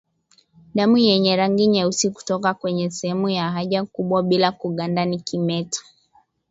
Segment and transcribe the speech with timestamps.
[0.75, 5.81] Damu yenye rangi nyeusi kutoka kwenye sehemu ya haja kubwa bila kuganda ni kimeta